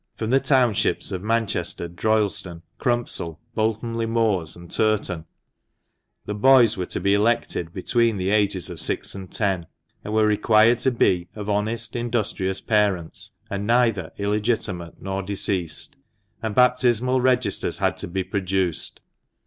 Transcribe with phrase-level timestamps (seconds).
[0.17, 5.25] From the townships of Manchester, Droylsden, Crumpsall, Bolton le Moors, and Turton,
[6.25, 9.67] the boys were to be elected between the ages of six and ten,
[10.03, 15.97] and were required to be of honest, industrious parents, and neither illegitimate nor diseased;
[16.41, 19.01] and baptismal registers had to be produced.